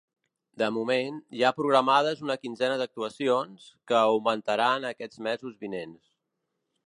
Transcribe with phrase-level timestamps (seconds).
[0.59, 6.09] De moment, hi ha programades una quinzena d’actuacions, que augmentaran aquests mesos vinents.